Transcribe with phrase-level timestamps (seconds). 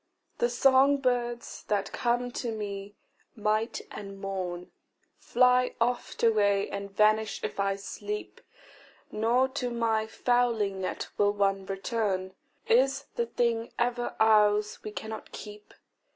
[0.39, 2.95] THE song birds that come to me
[3.35, 4.71] night and morn,
[5.19, 8.41] Fly oft away and vanish if I sleep,
[9.11, 12.33] Nor to my fowling net will one return:
[12.65, 15.71] Is the thing ever ours we cannot keep?